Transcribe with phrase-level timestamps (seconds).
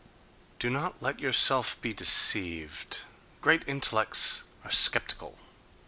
[0.57, 3.01] Do not let yourself be deceived:
[3.39, 5.37] great intellects are sceptical.